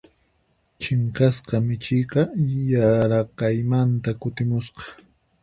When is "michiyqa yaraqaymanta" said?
1.67-4.11